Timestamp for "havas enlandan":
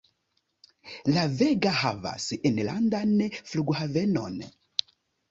1.79-3.13